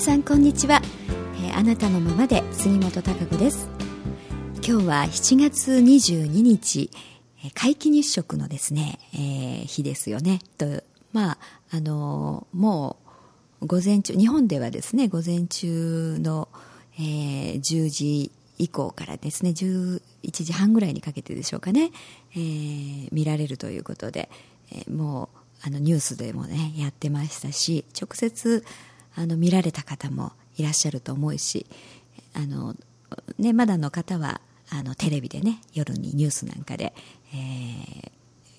[0.00, 0.80] 皆さんこんにちは、
[1.44, 3.68] えー、あなたのままで杉本孝子です。
[4.66, 6.90] 今日は7月22日
[7.54, 10.38] 皆既日食のですね、えー、日ですよね。
[10.56, 10.82] と
[11.12, 11.38] まあ
[11.72, 12.96] あのー、も
[13.60, 16.48] う午前中日本ではですね午前中の、
[16.94, 21.90] えー、10時以降からですね11時半ぐらいにかけてでしょうかね、
[22.32, 24.30] えー、見られるということで、
[24.72, 28.64] えー、もうあのニュースでもねやってましたし直接
[29.16, 31.66] あの見られた方もいらっしゃると思うし
[32.34, 32.74] あの、
[33.38, 36.92] ね、まだの方はあのテレビでね夜にニュースなんかで、
[37.34, 37.36] え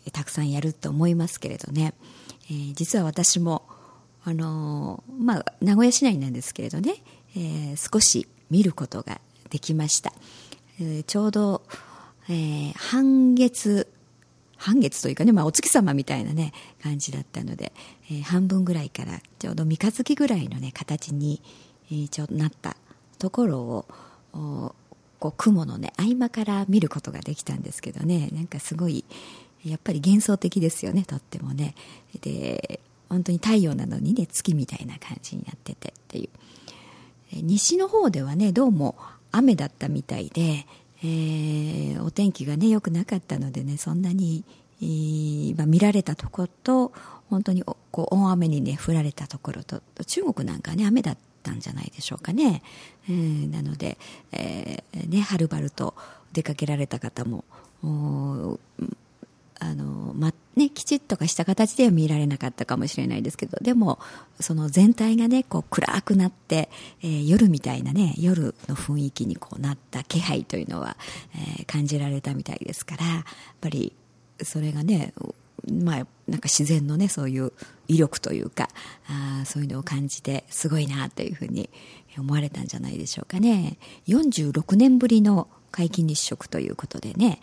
[0.07, 1.93] ー、たくさんやると思いますけれどね、
[2.49, 3.63] えー、実は私も
[4.23, 6.93] あのまあ、名古屋市内なんですけれどね、
[7.35, 10.13] えー、少し見ることができました、
[10.79, 11.63] えー、ちょうど、
[12.29, 13.87] えー、半月
[14.61, 17.73] 半月というかね、まあ、お月様みたいなね感じだったので、
[18.11, 21.41] えー、半分ぐらいからちょうど三日月ぐらいのね形に、
[21.91, 22.77] えー、ちょうどなった
[23.17, 23.85] ところを
[25.19, 29.03] こう雲のね合間から見ることができたんですけどねなんかすごい
[29.65, 31.75] やっぱり幻想的ですよねとってもね。
[32.21, 36.29] で本当に太陽なのにね月みたいな感じになっててっていう。
[37.33, 38.95] 西の方ではねどうも
[39.31, 40.67] 雨だったみたいで
[41.03, 44.43] えー、お天気がね良くなかったのでねそんなに、
[44.81, 46.91] えーま、見られたところと
[47.29, 52.61] 本当にこう大雨にね降られたところと中国なんかね雨だったんじゃないでしょうかね、
[53.09, 53.97] えー、なので、
[54.31, 55.95] えー、ねはるばると
[56.33, 57.43] 出かけられた方も
[57.83, 63.99] あの、ま、ね、きちっとかした形では見られなかったかもしれないですけど、でも、
[64.39, 66.69] その全体がね、こう暗くなって、
[67.01, 70.97] えー、夜みたいなね、夜の雰囲気にこうなった気配というのは、
[71.35, 73.23] えー、感じられたみたいですから、やっ
[73.61, 73.93] ぱり、
[74.43, 75.13] それがね、
[75.71, 77.53] まあ、なんか自然のね、そういう
[77.87, 78.67] 威力というか、
[79.07, 81.69] あそういうのを感じて、すごいなというふうに
[82.17, 83.77] 思われたんじゃないでしょうかね。
[84.07, 87.39] 46年ぶりの皆既日食ということでね、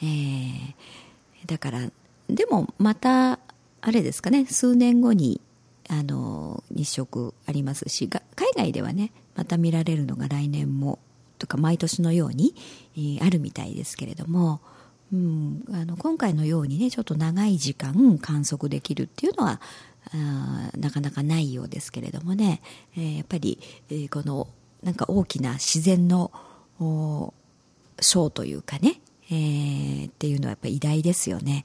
[0.00, 1.06] えー
[1.46, 1.90] だから
[2.28, 3.38] でもまた
[3.80, 5.40] あれですかね数年後に
[5.88, 10.98] あの日食ありますし海外ではねまた見られるのが来年も
[11.38, 12.54] とか毎年のように、
[12.96, 14.60] えー、あるみたいですけれども、
[15.12, 19.60] うん、あの今回のようにねちょっと長い時間観測できるっていうのは
[20.12, 22.62] あなかなかないようですけれどもね、
[22.96, 23.60] えー、やっぱり、
[23.90, 24.48] えー、この
[24.82, 26.32] なんか大きな自然の
[28.00, 29.00] ショーというかね
[29.30, 31.64] えー、っていうのはやっぱり偉大ですよね。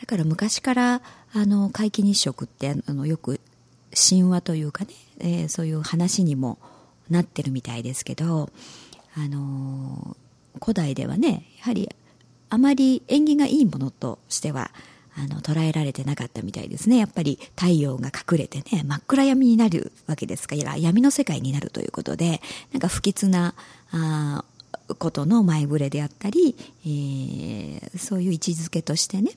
[0.00, 1.02] だから昔から
[1.34, 3.40] あの皆既日食ってあのよく
[3.94, 6.58] 神話というかね、えー、そういう話にも
[7.10, 8.50] なってるみたいですけど、
[9.16, 11.88] あのー、古代ではねやはり
[12.50, 14.70] あまり縁起がいいものとしては
[15.16, 16.96] あの捉えられてなかったみたいですね。
[16.96, 20.54] やっぱり太陽が隠れてね真っ暗闇になるわけですか。
[20.54, 22.40] ら闇の世界になるということで
[22.72, 23.54] なんか不吉な
[23.90, 24.44] あ
[24.98, 29.32] ことの前触れであったり、えー、そういう位置づけとしてね、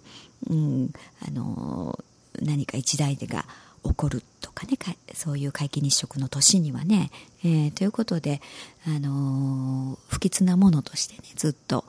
[0.50, 0.94] うん、
[1.28, 1.97] あの
[2.41, 3.46] 何か一代でが
[3.84, 4.78] 起こるとかね
[5.13, 7.12] そういう皆既日食の年にはね、
[7.44, 8.41] えー、ということで、
[8.85, 11.85] あの不吉なものとしてねずっと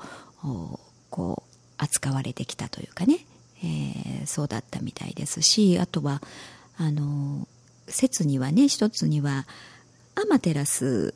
[1.11, 3.19] こう扱われてきたというかね、
[3.63, 6.23] えー、そうだったみたいですしあとは
[6.79, 7.47] あの
[7.89, 9.47] 説にはね一つには
[10.15, 11.15] 天照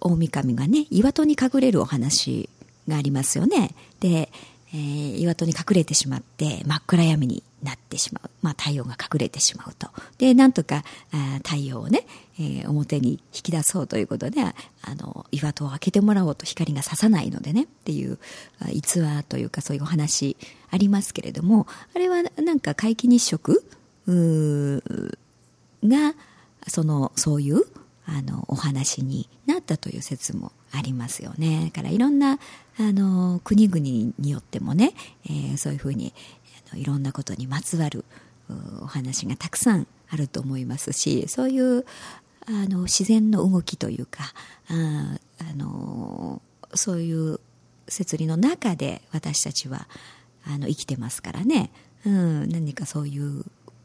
[0.00, 2.48] 大神がね岩戸に隠れるお話
[2.88, 3.74] がありますよね。
[4.00, 4.30] で、
[4.74, 9.88] えー、岩戸に隠れてしまって真っ暗闇になってしまう、まあ、太陽が隠れてしまうと。
[10.18, 12.06] でなんとかあ太陽をね、
[12.40, 14.52] えー、表に引き出そうということであ
[14.96, 18.18] の岩戸を開けてもらおうと光が差さないのでねっていう
[18.72, 20.36] 逸話というかそういうお話
[20.70, 23.64] ありますけれどもあれはなんか皆既日食
[25.84, 26.14] が
[26.66, 27.62] そのそういう
[28.06, 31.70] あのお話になったという説もありますよね。
[31.74, 32.38] だからいろんな
[32.78, 34.92] あの国々によってもね、
[35.26, 36.12] えー、そういうふうに
[36.72, 38.04] あのいろんなことにまつわる
[38.82, 41.84] お話がたくさんあると思いますしそういう
[42.46, 44.24] あの自然の動きというか
[44.68, 45.16] あ
[45.50, 46.42] あの
[46.74, 47.40] そういう
[47.88, 49.88] 摂理の中で私たちは
[50.46, 51.70] あの生きてますからね、
[52.04, 53.44] うん、何かそういう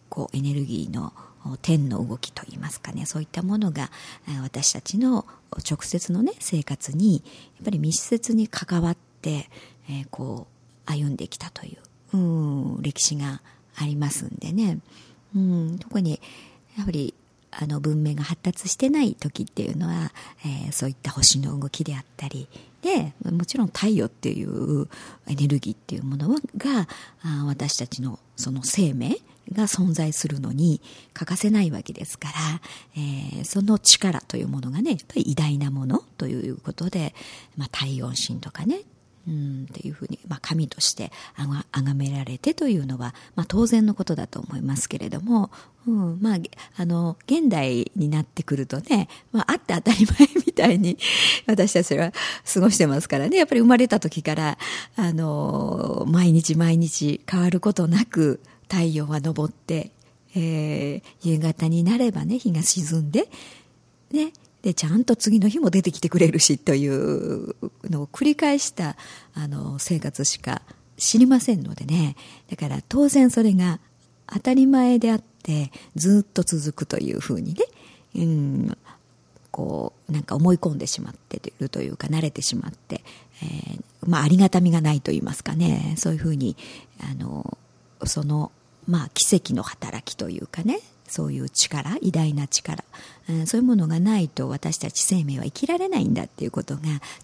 [0.09, 1.13] こうエネルギーの
[1.61, 3.89] 天の動きといいますかねそういったものが
[4.43, 5.25] 私たちの
[5.69, 7.19] 直接のね生活にや
[7.61, 9.49] っぱり密接に関わって、
[9.89, 10.47] えー、こ
[10.87, 11.77] う歩んできたとい
[12.13, 13.41] う、うん、歴史が
[13.75, 14.79] ありますんでね、
[15.35, 16.19] うん、特に
[16.77, 17.13] やはり
[17.51, 20.11] あの文明が発達してない時っていうのは、
[20.45, 22.47] えー、そういった星の動きであったり
[22.81, 24.87] でもちろん太陽っていう
[25.27, 26.87] エネルギーっていうものが
[27.45, 29.17] 私たちのその生命
[29.51, 30.81] が存在するのに
[31.13, 32.33] 欠かせないわけですから、
[32.95, 37.13] えー、その力というものがねやっぱり偉大なものということで、
[37.57, 38.81] まあ、太陽神とかね
[39.29, 45.51] うんっていうふうに、まあ、神としてあがめられてというのは、まあ、当然のことだと思いますけれども、
[45.87, 46.37] うんまあ、
[46.77, 50.97] あの現代になってくるとね、まあ、あって当たり前みたいに
[51.45, 52.11] 私たちは
[52.51, 53.37] 過ごしてますからね。
[53.37, 54.57] やっぱり生まれた時から
[54.95, 59.91] あの毎日毎日変わることなく太陽は昇って、
[60.35, 63.29] えー、夕方になればね日が沈んで
[64.11, 67.55] ねでちゃんと次の日も出てきてくれるしという
[67.89, 68.97] のを繰り返した
[69.33, 70.61] あの生活しか
[70.97, 72.15] 知りませんのでね。
[72.49, 73.79] だから当然それが
[74.27, 77.65] 当たり前であってずっと続くというふうにね、
[78.15, 78.77] うん、
[79.51, 83.01] こうなんか思い込んでしまっているというか慣れてしまって、
[83.41, 85.95] えー、まあ、ありがたみがないと言いますかね。
[85.97, 86.57] そういうふうに
[87.01, 87.57] あの
[88.05, 88.51] その、
[88.87, 90.79] まあ、奇跡の働きというかね。
[91.09, 92.83] そういう力偉大な力、
[93.45, 96.81] そういうものがないと私たち生命は生きられないんだっていうことが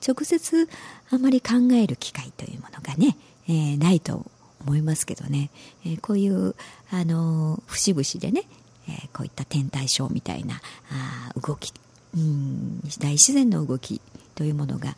[0.07, 0.69] 直接
[1.11, 3.17] あまり考える機会というものがね、
[3.47, 4.25] えー、ないと
[4.65, 5.49] 思いますけどね、
[5.85, 6.55] えー、こういう
[6.91, 8.47] あの節々でね、
[8.87, 10.61] えー、こういった天体ショーみたいな
[10.91, 11.73] あ動き、
[12.15, 14.01] うん、大自然の動き
[14.35, 14.95] というものが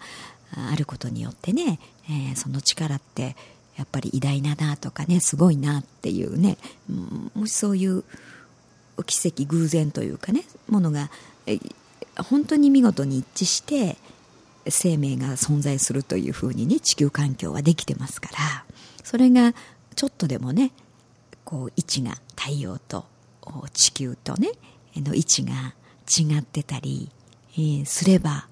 [0.56, 1.80] あることによってね、
[2.10, 3.36] えその力って
[3.76, 6.58] やっぱり偉大だなとかねすごいなっていうね、
[6.90, 8.04] うん、もしそういう
[9.04, 11.10] 奇跡偶然というかねものが
[12.30, 13.98] 本当に見事に一致して
[14.70, 18.66] 生命が存在するというふうにね地球環境はできてますから
[19.04, 19.54] それが
[19.96, 20.72] ちょっとでもね
[21.46, 23.06] こう位置が太陽と
[23.74, 24.52] 地球とね
[24.96, 25.74] の位置が
[26.08, 27.10] 違ってたり、
[27.54, 28.48] えー、すれば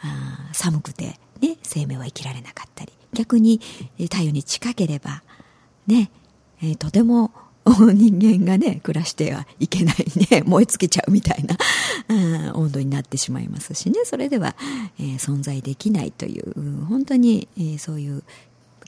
[0.00, 3.60] あ寒くて、ね、生命は生きられなかったり逆に
[3.98, 5.22] 太陽に近ければ
[5.86, 6.10] ね、
[6.62, 7.32] えー、とても
[7.92, 9.96] 人間がね暮らしてはいけない
[10.30, 11.56] ね 燃え尽きちゃうみたいな、
[12.08, 14.00] うん、温度になってしまいますしね。
[14.04, 14.56] それでは、
[14.98, 18.22] えー、存在できないという、本当に、えー、そういう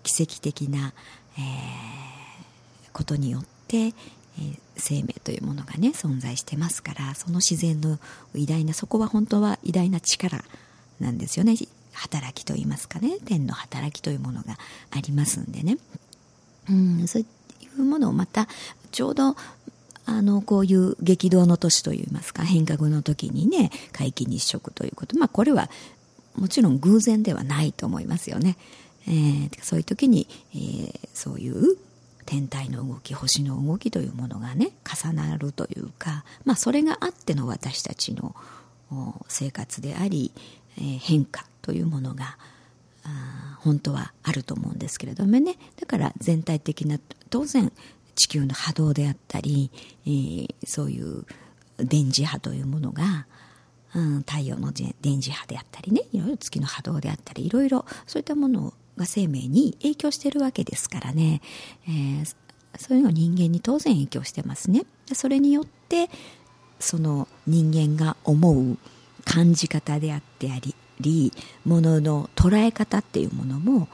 [0.03, 0.93] 奇跡的な、
[1.37, 1.43] えー、
[2.93, 3.93] ことによって、え
[4.77, 7.99] 生命というものがね存在してますからその自然の
[8.35, 10.43] 偉大なそこは本当は偉大な力
[10.99, 11.56] なんですよね。
[11.93, 13.19] 働きといいますかね。
[13.25, 14.59] 天の働きというものが
[14.91, 15.76] ありますんでね、
[16.69, 17.26] うん、そうい
[17.79, 18.49] いうものをまた
[18.93, 19.37] ちょうど
[20.07, 25.17] あのこういう激動の年といいますか変革の時にね皆既日食ということ。
[25.17, 25.71] まあこれは
[26.37, 28.57] もちろん偶然ではないと思いますよね、
[29.07, 31.77] えー、そういう時に、えー、そういう
[32.25, 38.35] 天体の動き星の動きというものがね重なるというか、まあ、それがあっての私たちの
[39.29, 40.33] 生活であり、
[40.79, 42.37] えー、変化というものが
[43.05, 45.57] あ本当はあると思うんですけれどもね。
[45.79, 46.99] だから全体的な
[47.29, 47.73] 当然
[48.15, 49.71] 地球の波動であったり、
[50.05, 51.25] えー、そういう
[51.79, 53.27] 電磁波というものが、
[53.95, 56.03] うん、太陽の電磁波であったりね。
[56.12, 61.41] いろいろ月の波動であったりいろいろそういったものが生命に影響しているわけですからね、
[61.87, 62.35] えー、
[62.79, 64.85] そういうの人間に当然影響してますね。
[65.12, 66.09] それによって
[66.79, 68.79] その人間が思う
[69.25, 71.33] 感じ方であってありり
[71.64, 73.88] ものの捉え方っていうものも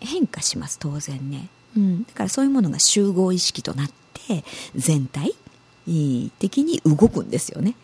[0.00, 1.48] 変化します当然ね。
[1.76, 4.44] うん、だからそういうものが集合意識となって
[4.76, 5.34] 全体
[6.38, 7.74] 的に動くんですよね。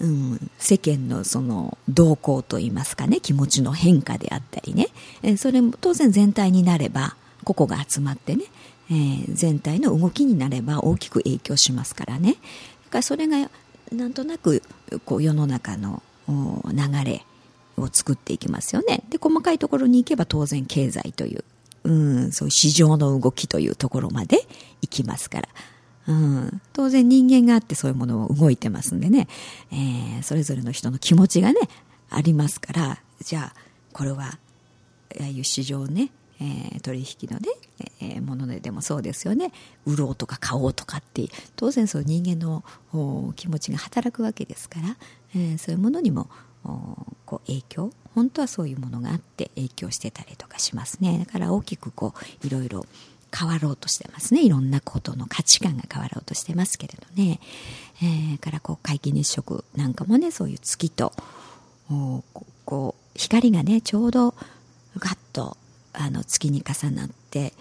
[0.00, 3.20] うん、世間のその動向といいますかね。
[3.20, 4.88] 気持ちの変化であったりね、
[5.22, 8.44] えそれも当然全体になれば個々が集まってね、
[8.90, 12.36] えー、全体の動きになれば大きく影響しますからね。
[12.84, 13.50] だからそれが
[13.92, 14.62] なんとなく
[15.04, 17.24] こう世の中の流れ
[17.80, 19.02] を作っていきますよね。
[19.10, 21.44] で細かいところに行けば当然経済という
[21.84, 24.38] うん、そういう市場の動きというところまで
[24.82, 25.48] 行きますから。
[26.06, 29.28] うん、当然人間があってそういうものを動いてますんでね、
[29.70, 31.60] えー、それぞれの人の気持ちがね、
[32.08, 33.54] ありますから、じゃあ、
[33.92, 34.38] これは、
[35.20, 37.48] ああいう市場ね、えー、取引のね、
[38.00, 39.52] えー、ものででもそうですよね。
[39.84, 42.64] 売ろうとか買おうとかって当然そう人間の
[43.34, 44.96] 気持ちが働くわけですから、
[45.34, 46.30] えー、そういうものにも
[46.62, 47.92] こう影響？
[48.14, 51.24] 本当はそういうものがあって影響してたりとかしますね。
[51.24, 52.84] だから大きくこういろいろ
[53.36, 54.42] 変わろうとしてますね。
[54.42, 57.38] いろんなことの価値観が変わろうとしてますけれどね、
[58.02, 61.12] えー、からこう皆既日食なんかもねそういう月と
[62.64, 64.34] こう光がねちょうど
[64.96, 65.56] ガッと
[65.92, 67.52] あの月に重なって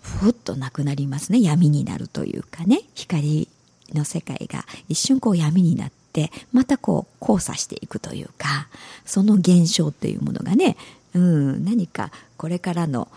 [0.00, 1.42] ふっとなくなりますね。
[1.42, 2.82] 闇になるというかね。
[2.94, 3.48] 光
[3.92, 5.99] の世界が一瞬こう闇になってって
[6.52, 8.68] またこう交差していくというか
[9.04, 10.76] その現象というものがね、
[11.14, 13.08] うん、何かこれからの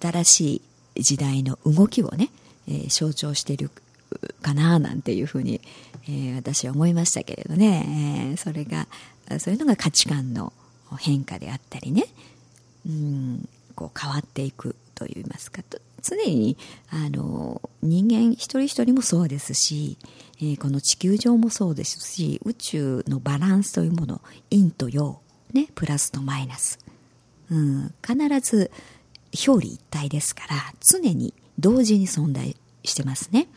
[0.00, 0.62] 新し
[0.96, 2.30] い時代の動きをね、
[2.68, 3.70] えー、象徴している
[4.42, 5.60] かななんていうふうに、
[6.04, 8.86] えー、私は思いましたけれどね、えー、それが
[9.38, 10.52] そういうのが価値観の
[10.98, 12.04] 変化であったりね、
[12.86, 15.62] うん、こう変わっていくといいますか
[16.04, 16.58] 常に
[16.90, 19.96] あの人間一人一人もそうですし、
[20.38, 24.20] えー、この地球上もそうですし宇宙のバランスというもの
[24.50, 25.20] 陰と陽、
[25.54, 26.78] ね、プラスとマイナス、
[27.50, 28.70] うん、必ず
[29.48, 33.48] 表裏一体ですから常に同時に存在してますね。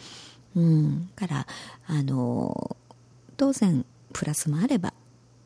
[0.55, 1.47] うん、から
[1.85, 2.77] あの
[3.35, 4.93] 当然プラスもあれば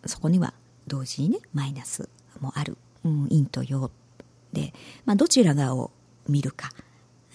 [0.05, 0.53] そこには
[0.87, 2.07] 同時にねマイナス
[2.39, 3.91] もある、うん、陰と陽
[4.53, 4.73] で、
[5.05, 5.91] まあ、どちらがを
[6.27, 6.69] 見るか。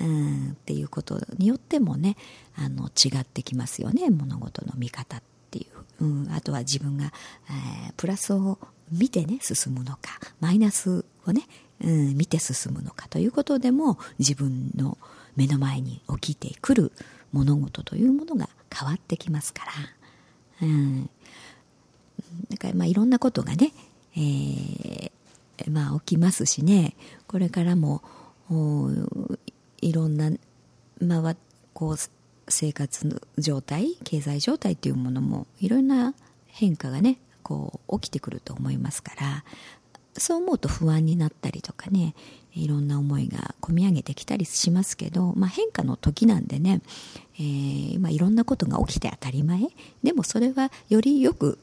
[0.00, 2.16] うんっていうことによってもね
[2.56, 5.66] あの違ってきますよね物事の見方ってい
[6.00, 7.12] う、うん、あとは自分が、
[7.48, 8.58] えー、プラスを
[8.92, 11.42] 見てね進むのかマイナスをね、
[11.82, 14.98] うん、見て進むのかということでも自分の
[15.34, 16.92] 目の前に起きてくる
[17.32, 19.64] 物事というものが変わってきますか
[20.60, 21.10] ら、うん、
[22.50, 23.72] だからまあいろんなことがね、
[24.16, 26.94] えー、まあ起きますしね
[27.26, 28.02] これからも
[29.86, 30.30] いろんな、
[31.00, 31.36] まあ、
[31.72, 31.96] こう
[32.48, 36.12] 生活状態経済状態というものもいろんな
[36.48, 39.44] 変化がねこう起きてくると思いますから
[40.14, 42.14] そう思うと不安になったりとかね
[42.52, 46.80] いろんな思いが込み上げてきたりしますけど、まあ、変化の時なんでね、
[47.36, 49.60] えー、今いろんなことが起きて当たり前。
[50.02, 51.58] でもそれはよりよく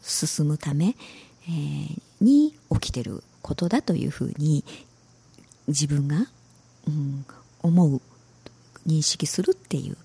[0.00, 0.94] 進むため、
[1.48, 4.64] えー、に起きてることだというふうに
[5.66, 6.28] 自分が、
[6.88, 7.24] うん、
[7.62, 8.00] 思う
[8.86, 9.96] 認識するっていう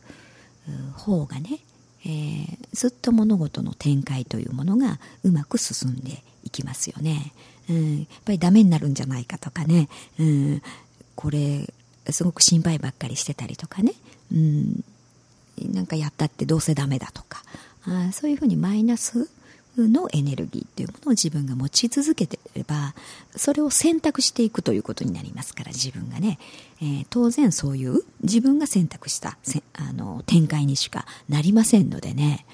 [0.93, 1.59] 方がね、
[2.05, 7.33] えー、ずっと物事の展開というものがうまく進んでいきますよね。
[7.69, 9.87] うん、やっぱりダメになるんじゃないかとかね、
[10.19, 10.61] うん、
[11.15, 11.73] これ
[12.09, 13.93] すごく心配ばっかりしてたりとかね、
[14.33, 14.83] うん、
[15.71, 17.43] なんかやったってどうせダメだとか。
[17.85, 19.29] あそういうふうにマイナス
[19.77, 20.62] のエネルギー。
[20.73, 22.95] っていうものを自分が持ち続けてれば
[23.35, 26.39] それを選択していくということになりますから自分がね、
[26.81, 29.37] えー、当然そういう自分が選択した
[29.73, 32.47] あの展開にしかなりませんのでね、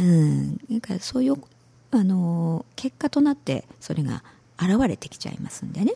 [0.00, 1.34] うん、なんかそういう
[1.90, 4.24] あの結果となってそれが
[4.58, 5.92] 現れてきちゃいますんでね、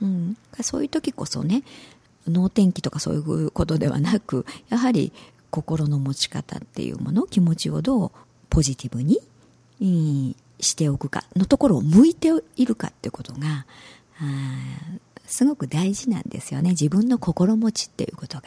[0.00, 1.64] うん、そういう時こそね
[2.28, 5.12] 能天気とかそういうことではなくやはり
[5.50, 8.10] 心の持ち方っていうもの気持ちをどう
[8.48, 9.18] ポジティブに
[9.80, 13.66] うんしておくかのところを向いているかってことが
[15.26, 16.70] すごく大事なんですよね。
[16.70, 18.44] 自分の心持ちっていうことが、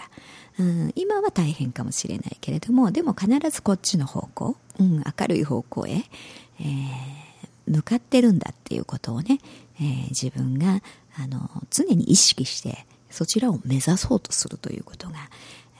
[0.59, 9.39] うん、今は大変かもしれないけれどもでも必ずこっちの方向、うん、明るい方向へ、えー、向かってるんだっていうことをね、
[9.79, 10.81] えー、自分が
[11.17, 15.15] あの常に意識してそちらを目指そうとするということが、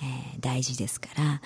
[0.01, 1.41] えー、大事ですから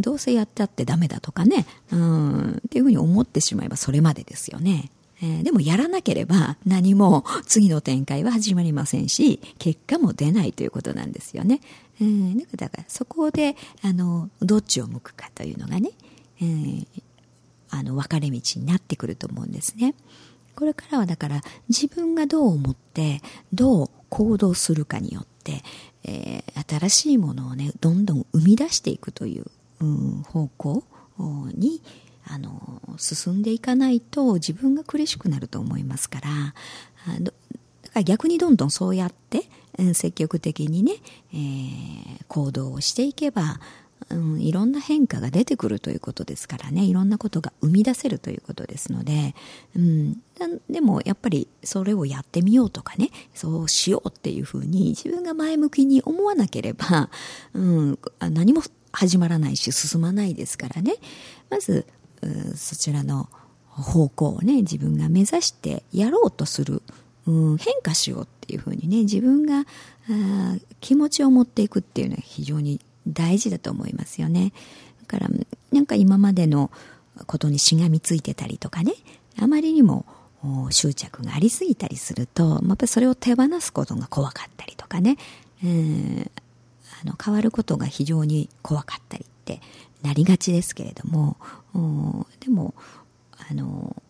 [0.00, 4.90] どうせやったってダメだとかね、うん、っていうふうに思ってしまえばそれまでですよね。
[5.20, 11.60] えー、でもやらなければ何も次の展開は始まりませんし、結果も出ないということなんですよね。
[12.00, 15.90] うん、だからそこで、あの、どっちを向くかというのがね、
[16.40, 16.86] えー、
[17.70, 19.94] あの、分かれ道になってくると思うんですね。
[20.54, 25.62] これからはだから自分がどう思ってどう行動するかによって、
[26.08, 29.44] えー、新しいものをねどんどん生み出していくという、
[29.80, 30.84] うん、方向
[31.54, 31.82] に
[32.26, 36.28] あの進んでいかないと自分が苦しくなると思いますから
[37.20, 37.34] だか
[37.94, 39.42] ら逆にどんどんそうやって、
[39.78, 40.92] うん、積極的にね、
[41.32, 43.60] えー、行動をしていけば
[44.10, 46.84] うん、いろんな変化が出てくるということですからね。
[46.84, 49.34] いろんなことが生み出せるということですので、
[49.76, 50.20] うん、
[50.70, 53.10] でもやっぱりそれをやってみようとかね。
[53.34, 57.10] そうしようっていうふうに自分が前向きに思わなければ、
[57.54, 58.62] うん、何も
[58.92, 60.94] 始まらないし進まないですからね。
[61.50, 61.86] まず、
[62.56, 63.28] そちらの
[63.78, 66.82] 方向をね自分が目指してやろうとする、
[67.26, 69.66] うん、変化しようっていうふうにね自分が
[70.10, 74.52] あ気持ちを持っていくっていうのは非常に大事だと思いますよね。
[75.02, 75.30] だから、
[75.72, 76.70] なんか今までの
[77.26, 78.92] ことにしがみついてたりとかね、
[79.38, 80.04] あまりにも
[80.70, 85.16] 執着がありすぎたりすると、やっぱそれを手放すことが怖かったりとかね、
[85.64, 86.30] えー、
[87.02, 89.60] あの変わることが非常に怖かったりって
[90.02, 91.36] なりがちですけれども、
[92.40, 92.74] でも、
[93.50, 94.00] あの、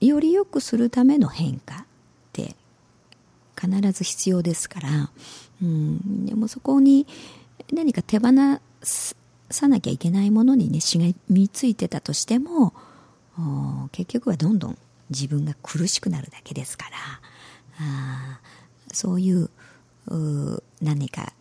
[0.00, 1.84] より良くするための変化っ
[2.32, 2.54] て
[3.60, 5.10] 必ず必要ですから、
[5.62, 7.06] うん、でもそこに
[7.72, 8.28] 何か手放
[9.50, 12.72] さなきゃいけないものにねしがみついてたとしても
[13.92, 14.78] 結局はどんどん
[15.10, 16.96] 自分が苦しくなるだけですから。
[17.80, 18.40] あ
[18.92, 19.50] そういう
[20.80, 21.32] 何か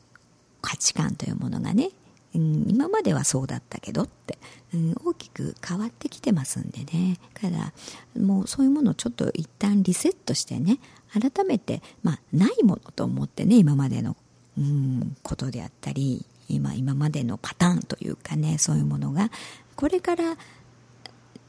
[0.62, 1.90] 価値観というものがね、
[2.36, 4.38] うん、今まではそうだったけどって、
[4.74, 7.18] うん、大きく変わってきてますんでね。
[7.34, 7.74] から
[8.22, 10.80] もうそういうものをちょっと一旦リセットしてね
[11.12, 14.18] 改めて、まあ、ないものと思ってね今までの、
[14.58, 19.30] うん、ことであったり今今までのパターンというかねそういうものが
[19.76, 20.38] これから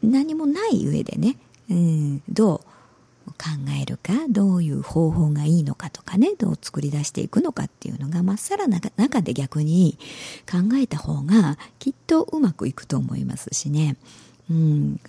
[0.03, 1.37] 何もない上でね、
[1.71, 2.61] うん、どう
[3.29, 3.35] 考
[3.81, 9.99] えるかどういう方法がいいのかとかねどう作り出していくのかっていうのがまっさらな中で逆に
[10.51, 13.97] 考えた方がきっとうまくいくと思いますしね。
[14.51, 15.01] うん、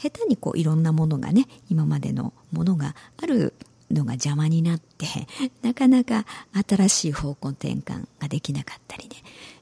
[0.00, 3.52] 下手にこういろんなものがね今までのものがある
[3.90, 5.06] のが邪魔になって
[5.62, 6.26] なかなか
[6.68, 9.16] 新しい方向転換ができなかったりね、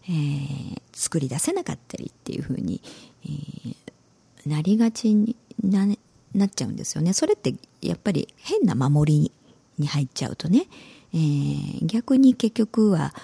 [0.04, 2.80] えー、作り出せなかったりっていうふうに、
[3.24, 3.76] えー、
[4.48, 5.86] なりがちにな
[6.34, 7.14] なっちゃうんですよね。
[7.14, 9.32] それってやっぱり変な守り
[9.78, 10.66] に入っちゃうとね、
[11.14, 13.14] えー、逆に結局は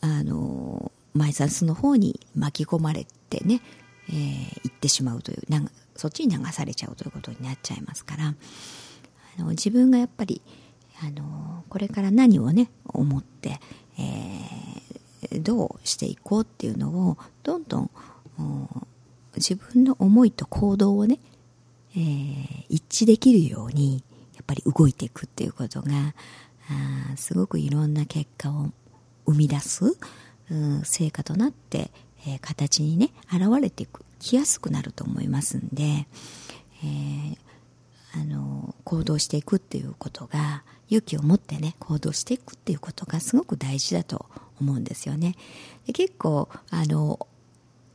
[0.00, 3.60] あのマイナスの方に巻き込まれてね、
[4.08, 5.62] えー、行ってしまうというな
[5.96, 8.34] そっちに流されちゃうということになっちゃいますから。
[9.38, 10.42] あの自分がやっぱり
[11.02, 13.60] あのこれから何をね思って、
[13.98, 17.90] えー、どうしていこうっていうのをどんどん
[19.36, 21.18] 自分の思いと行動をね
[21.96, 24.04] えー、一致できるように
[24.34, 26.14] やっぱり動いていくっていうことが
[27.12, 28.70] あすごくいろんな結果を
[29.26, 29.96] 生み出す、
[30.50, 31.90] うん、成果となって、
[32.26, 37.36] えー、形にね現れていくきやすくなると思いますんで、えー、
[38.20, 44.26] あの行動していくっていうことが勇気を持ってね行動していくっていうことがすごく大事だと
[44.60, 45.36] 思うんですよね。
[45.86, 47.26] で結構あの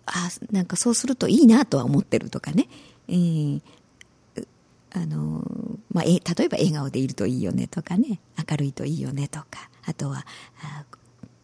[0.05, 2.67] あなんかそうするといいなとは思ってるとかね、
[3.09, 3.61] うん、
[4.93, 5.43] あの、
[5.91, 8.19] まあ、え、例えば笑顔でいるといいよねとかね、
[8.49, 10.25] 明るいといいよねとか、あとは、
[10.61, 10.85] あ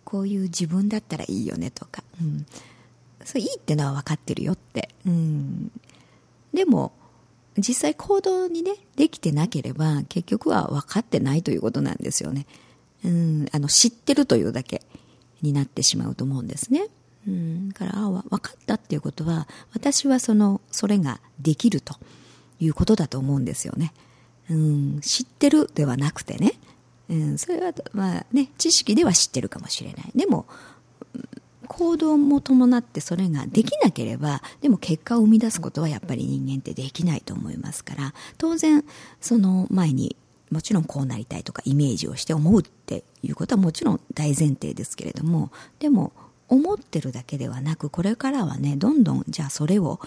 [0.03, 2.45] こういう自分だったらいいよねとか、うん。
[3.23, 4.89] それいいってのは分かってるよって。
[5.05, 5.71] うん。
[6.53, 6.93] でも、
[7.61, 12.45] 実際行動にね、できてなければ、結局は分かってないということなんですよね。
[13.03, 13.45] うん。
[13.51, 14.81] あの、知ってるというだけ
[15.41, 16.87] になってしまうと思うんですね。
[17.27, 17.69] うん。
[17.69, 21.95] だから、あ分かったっていうことは、私はその、それができると。
[22.59, 23.93] いうことだと思うんですよね。
[24.49, 26.53] うん、知ってるではなくてね、
[27.09, 30.11] うん、それはまあね、知識では知ってるかもしれない。
[30.15, 30.45] でも、
[31.69, 38.83] 行動も伴ってそれができなければ、でも結果を生み出すことはやっぱり人間ってできないと思いますから、当然、
[39.21, 40.17] その前に
[40.51, 46.11] もちろんこうなりたいとかイメージをして思うっていうことはもちろん大前提ですけれども、でも
[46.47, 49.99] 思ってるだけではなくこれからはねどんどんじゃあそれを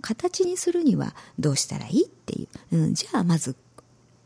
[0.00, 3.54] 形にするにはどうしたらいいっていう、うん、じゃあまず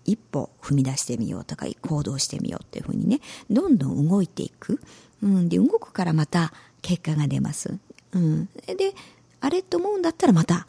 [0.05, 4.81] 一歩踏み出してみようとか行動してみようっていうふうにねどんどん動いていく、
[5.23, 7.79] うん、で動くからまた結果が出ます、
[8.13, 8.95] うん、で
[9.41, 10.67] あれと思うんだったらまた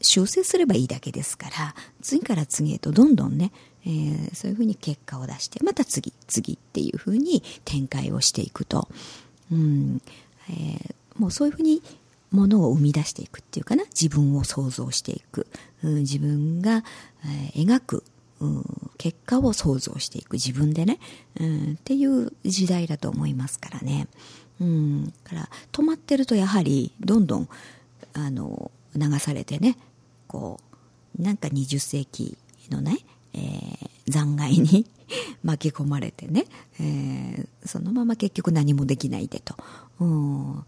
[0.00, 3.52] 修正すればいいだけですから次から次へとどんどんね、
[3.84, 8.88] えー、そういうふうに結果を出してまた次次っていうふうに展開をしていくと、
[9.50, 10.02] うん。
[10.50, 11.82] えー、もうそういうふうに
[12.30, 13.84] ものを生み出していくっていうかな。
[13.84, 15.46] 自分を想像していく、
[15.82, 16.84] うん、自分が、
[17.54, 18.04] えー、描く、
[18.40, 20.34] うん、結果を想像していく。
[20.34, 20.98] 自分でね、
[21.40, 24.08] うん、っていう時代だと思いますからね、
[24.60, 27.48] うん、から止まってるとやはりどんどん
[28.14, 29.76] あの流されてね
[30.26, 30.60] こ
[31.18, 32.38] うなんか20世紀
[32.70, 32.98] のね、
[33.34, 34.86] えー、残骸に
[35.44, 36.46] 巻き込まれてね、
[36.80, 39.56] えー、そのまま結局何もできないでと、
[40.00, 40.64] うん、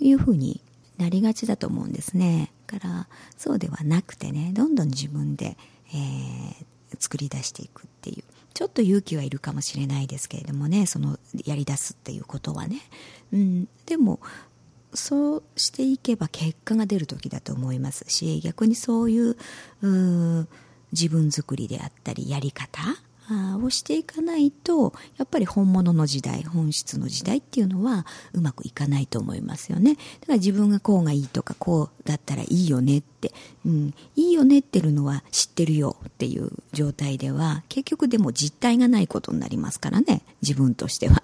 [0.00, 0.60] いうふうに
[0.98, 2.52] なりがちだと思うんですね。
[2.66, 5.56] からそうではなくてねどんどん自分で、
[5.92, 6.66] えー、
[6.98, 8.24] 作り出していくっていう。
[8.54, 12.80] ちょっと勇気はいるかもしれないですけれどもねそのやり出すっていうことはね、
[13.32, 14.20] うん、でも
[14.92, 19.36] そうしていけば結果が出る時だと思いますし逆にそういう
[19.82, 20.48] う
[20.92, 22.82] 自分作りであったりやり方
[23.62, 33.32] をしていかないとやっぱり本物の時代本質の時代っていうのはうまくいかないと思いますよねだから自分がこうがいいとかこうだったらいいよねって、
[33.64, 41.22] うん、いいよねってるのは知ってるよっていう状態では結局でも実体がないことになりますからね自分としては。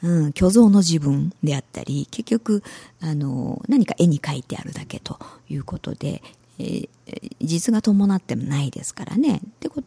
[0.00, 2.62] うん、虚像の自分であったり、結局、
[3.00, 6.22] あの、何か絵に描いてあるだけということで、
[6.58, 6.88] えー、
[7.40, 9.40] 実が伴ってもないですからね。
[9.60, 9.82] で、じ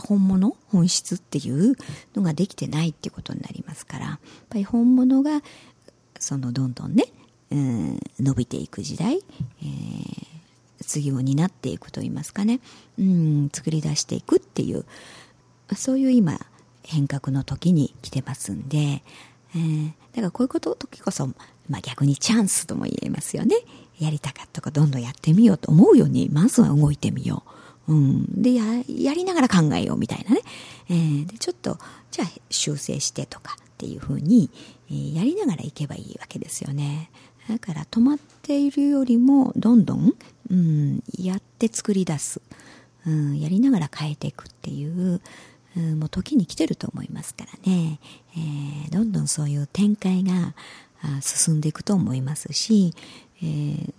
[0.00, 1.76] 本物本質っていう
[2.14, 5.42] のができてないっていうことになりますから、やっぱり本物が、
[6.18, 7.04] そのどんどんね、
[7.50, 9.18] うん、伸びていく時代、
[9.62, 10.26] えー、
[10.84, 12.60] 次を担っていくといいますかね、
[12.98, 14.84] うん、作り出していくっていう
[15.74, 16.38] そういう今
[16.82, 19.02] 変革の時に来てますんで、
[19.54, 21.26] えー、だからこういうこと時こそ、
[21.68, 23.56] まあ、逆にチャンスとも言えますよね。
[23.98, 27.50] やりたかったことどんどんやってみようと思うようにまずは動いてみよう、
[27.88, 30.40] うん、でややりながら考えようみたいなね、
[30.90, 31.78] えー、でちょっと
[32.10, 34.50] じゃあ修正してとかっていうふうに、
[34.90, 37.10] えー、やりながらいけばいいわけですよね。
[37.48, 40.14] だから止まっているよりもどんどん、
[40.50, 42.40] うん、やって作り出す、
[43.06, 45.20] うん、やりながら変えていくっていう、
[45.76, 48.00] うん、もう時に来てると思いますからね、
[48.36, 50.54] えー、どんどんそういう展開が
[51.20, 52.94] 進んでいくと思いますし、
[53.40, 53.92] えー、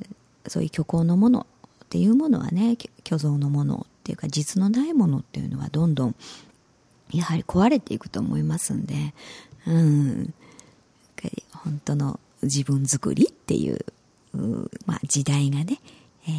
[0.47, 1.47] そういう虚構のもの
[1.87, 6.15] っていうものはね虚像のものっていうか実のないものっていうのはどんどん
[7.11, 9.13] やはり壊れていくと思いますんで、
[9.65, 10.33] うん、
[11.51, 13.85] 本当の自分作りっていう
[14.85, 15.79] まあ、時代がね、
[16.27, 16.29] え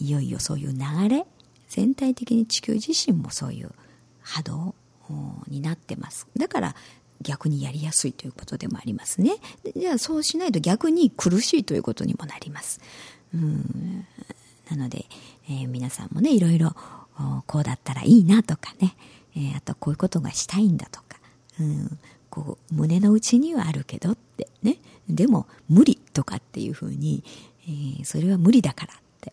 [0.00, 1.24] ー、いよいよそういう流れ
[1.68, 3.70] 全体的に地球自身もそういう
[4.22, 4.74] 波動
[5.48, 6.26] になってます。
[6.36, 6.74] だから
[7.22, 9.36] 逆にやりやすいということでもありますね。
[9.74, 12.80] じゃあそうしないと逆に苦しいということにもなります。
[13.34, 14.06] うん。
[14.70, 15.06] なので、
[15.48, 16.74] えー、皆さんもねいろいろ
[17.46, 18.94] こうだったらいいなとかね、
[19.36, 21.18] えー、あとこういうことがしたいんだとか、
[21.60, 21.98] うん、
[22.30, 27.24] こう胸の内にはあるけどってねでも無理とかっていうふうに、
[27.66, 29.32] えー、それは無理だからって、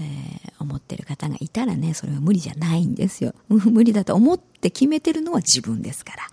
[0.00, 3.34] えー、思ってる方がいたらねそれは無理じゃないんですよ。
[3.48, 6.28] 無理だと思って決めてるのは自分ですから、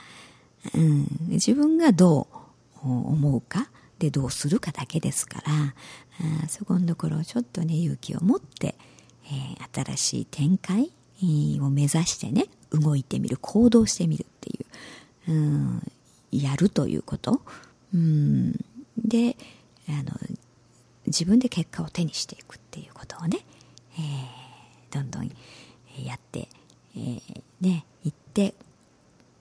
[0.76, 2.28] うん、自分がど
[2.84, 5.76] う思うかでどうするかだけですから
[6.44, 8.76] あそこのところちょっとね勇気を持って、
[9.26, 10.92] えー、新しい展開
[11.62, 14.60] を目指してね動いてみる行動してみるってい
[15.28, 15.92] う、うん、
[16.32, 17.42] やるということ、
[17.94, 18.52] うん、
[18.98, 19.36] で
[19.88, 20.12] あの
[21.08, 23.40] 自分で結果を手にしていくっていうことをね、
[23.98, 25.32] えー、どんどん
[26.04, 26.48] やって、
[26.96, 27.22] えー、
[27.62, 28.54] ねいって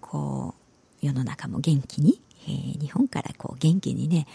[0.01, 0.55] こ
[1.03, 4.27] う世の中も元気に、えー、日本からこう元気にね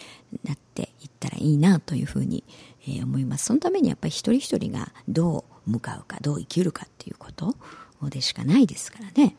[0.43, 2.43] なっていったらいいなというふうに、
[2.87, 3.45] えー、思います。
[3.45, 7.55] そのためにやっぱり一人一人がどう向かうかどう生きるかっていうこと
[8.09, 9.35] でしかないですからね。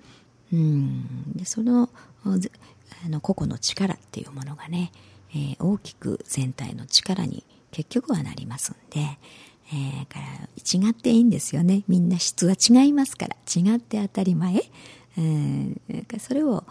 [0.53, 1.33] うん。
[1.35, 1.89] でその
[2.25, 4.91] あの個々の力っていうものがね、
[5.31, 9.01] えー、大きく全体の力に結局はなりますんで、
[9.73, 11.85] えー、から違っていいんですよね。
[11.89, 13.37] みんな質は違いますから。
[13.55, 14.55] 違って当たり前、
[15.17, 16.65] えー、それを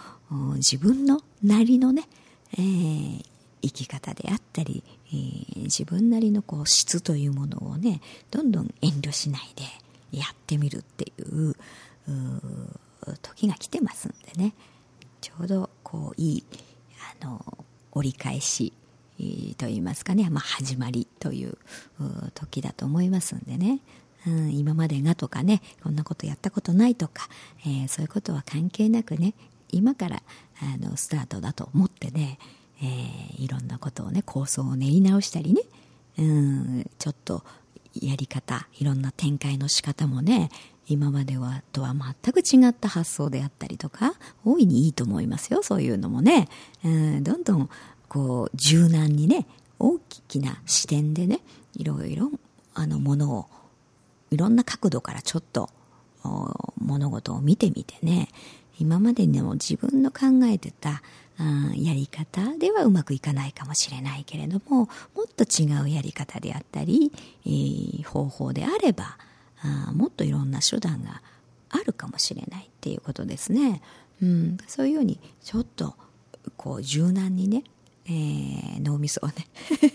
[0.56, 2.08] 自分のなりのね、
[2.54, 3.24] えー、
[3.62, 11.56] 生き方であったり、えー、自分なりのこう質というものをねどんどん遠慮しないでやってみるっていう
[13.22, 14.54] 時が来てますんでね。
[15.22, 16.44] ちょうどこういい
[17.22, 18.74] あの折り返し
[19.58, 21.58] といいますかね、まあ、始まりという
[22.34, 23.80] 時だと思いますんでね、
[24.28, 27.30] うん、今までがとかねこんなことやったことないとか、
[27.66, 29.34] えー、そういうことは関係なくね
[29.74, 30.22] 今から
[30.62, 32.38] あのスタートだと思ってね、
[32.82, 35.62] えー、いろんなことをね構想を練り直したりね、
[36.20, 37.44] うん、ちょっと
[38.02, 40.50] やり方いろんな展開の仕方もね
[40.88, 46.50] 今まではとは全く違った発想であったりとか大いにいいと思いますよそういうのもね、
[46.84, 47.70] うん、どんどん
[48.10, 49.48] こう柔軟にね
[49.80, 51.40] 大きな視点でね
[51.76, 52.32] いろいろ
[52.74, 53.46] あのものを
[54.32, 55.70] いろんな角度からちょっと
[56.78, 58.30] 物事を見てみてね
[58.80, 61.02] 今までの自分の考えてた
[61.76, 67.12] やり方ではうまくいかないかもしれないけれどももっと違うやり方であったり、
[67.46, 69.18] えー、方法であれば
[69.62, 71.22] あもっといろんな手段が
[71.70, 73.82] あるかもしれないっていうことですね。
[74.22, 75.96] うん、そういうようにちょっと
[76.56, 77.64] こう柔軟にね、
[78.06, 79.48] えー、脳みそをね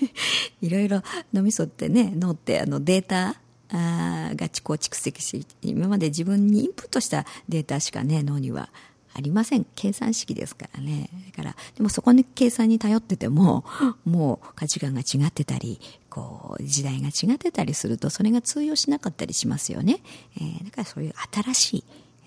[0.60, 8.70] いろいろ脳みそってね脳ってあのデータあがこう蓄積し今まで自分にインプットしたデータしかね脳には
[9.14, 9.66] ありません。
[9.74, 11.11] 計算式ですからね。
[11.31, 13.64] だからでもそこに計算に頼ってても
[14.07, 20.00] もう価値観が違ってたりこう時代が違ってたりするとそれが通用しなかったりしますよね、
[20.37, 21.85] えー、だからそういう新しい、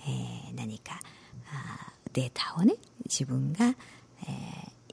[0.08, 1.00] えー、何か
[1.52, 2.76] あデータをね
[3.06, 3.76] 自分が、えー、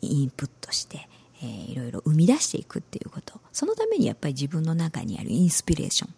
[0.00, 1.08] インプットして
[1.40, 3.40] えー、いろいろ生み出していくっていうこと。
[3.52, 6.14] そのためにやっぱり自分の中にあるインスピレーション、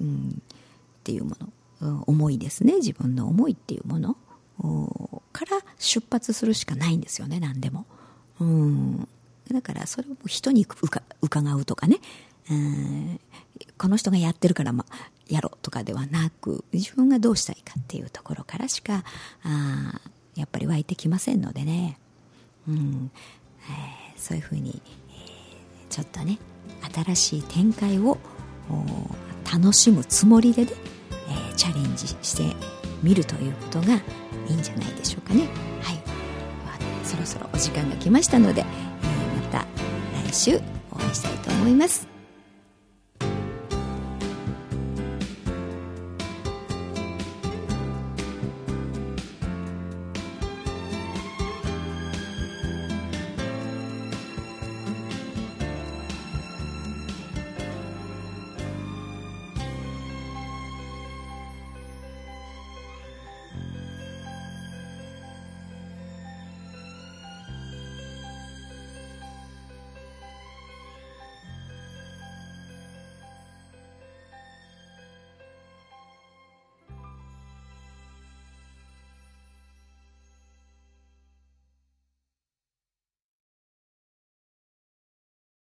[0.00, 2.76] うん、っていうもの、うん、思いですね。
[2.76, 4.16] 自分の思いっていうもの。
[5.32, 7.40] から出発するしかないんですよね。
[7.40, 7.86] 何でも、
[8.40, 9.08] うん、
[9.50, 10.66] だからそれを人に
[11.20, 11.98] 伺うとかね、
[12.50, 13.20] うん、
[13.76, 14.86] この人がやってるから、ま、
[15.28, 19.02] やろうとかではなく自分がどうしたいかっていうところからしか
[19.42, 20.00] あ
[20.36, 21.98] やっぱり湧いてきませんのでね、
[22.68, 23.10] うん。
[23.68, 26.38] えー、そういうふうに、えー、ちょっとね
[26.94, 28.18] 新しい展開を
[29.50, 30.72] 楽しむつもりでね、
[31.28, 32.56] えー、チャレンジして
[33.02, 33.94] みるということが
[34.48, 35.48] いいんじゃないでしょうかね。
[35.80, 35.96] はい、
[36.66, 39.66] まあ、そろそろお時間が来ましたので、えー、また
[40.30, 42.13] 来週お会いしたいと思います。